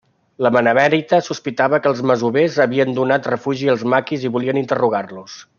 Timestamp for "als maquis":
3.75-4.29